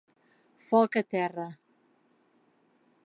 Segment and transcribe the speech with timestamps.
[0.69, 1.47] Foc a terra.